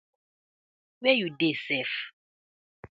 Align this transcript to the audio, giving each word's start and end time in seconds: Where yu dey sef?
Where 1.01 1.17
yu 1.19 1.27
dey 1.39 1.53
sef? 1.65 1.91